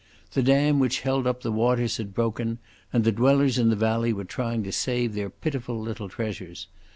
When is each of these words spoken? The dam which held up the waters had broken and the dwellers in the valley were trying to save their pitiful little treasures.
The 0.31 0.41
dam 0.41 0.79
which 0.79 1.01
held 1.01 1.27
up 1.27 1.41
the 1.43 1.51
waters 1.51 1.97
had 1.97 2.15
broken 2.15 2.57
and 2.91 3.03
the 3.03 3.11
dwellers 3.11 3.59
in 3.59 3.69
the 3.69 3.75
valley 3.75 4.11
were 4.13 4.25
trying 4.25 4.63
to 4.63 4.71
save 4.71 5.13
their 5.13 5.29
pitiful 5.29 5.79
little 5.79 6.09
treasures. 6.09 6.65